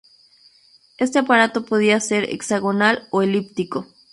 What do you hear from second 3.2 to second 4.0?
elíptico.